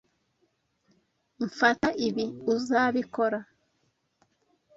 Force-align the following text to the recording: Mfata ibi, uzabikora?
Mfata 1.45 1.87
ibi, 2.07 2.25
uzabikora? 2.53 3.39